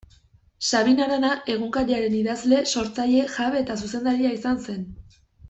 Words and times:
Sabin 0.69 1.03
Arana 1.03 1.33
egunkariaren 1.55 2.15
idazle, 2.21 2.63
sortzaile, 2.73 3.21
jabe 3.35 3.61
eta 3.65 3.77
zuzendaria 3.83 4.35
izan 4.41 4.59
zen. 4.67 4.83